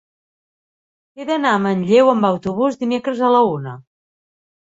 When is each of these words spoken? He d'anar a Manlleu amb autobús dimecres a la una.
He 1.19 1.25
d'anar 1.29 1.51
a 1.57 1.59
Manlleu 1.65 2.09
amb 2.13 2.27
autobús 2.31 2.79
dimecres 2.85 3.23
a 3.27 3.29
la 3.35 3.45
una. 3.53 3.75